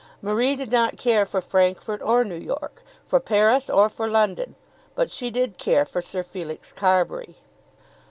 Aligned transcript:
Marie 0.19 0.55
did 0.55 0.71
not 0.71 0.97
care 0.97 1.27
for 1.27 1.41
Francfort 1.43 2.01
or 2.01 2.23
New 2.23 2.33
York; 2.35 2.81
for 3.05 3.19
Paris 3.19 3.69
or 3.69 3.87
for 3.87 4.07
London; 4.09 4.55
but 4.95 5.11
she 5.11 5.29
did 5.29 5.59
care 5.59 5.85
for 5.85 6.01
Sir 6.01 6.23
Felix 6.23 6.71
Carbury. 6.73 7.35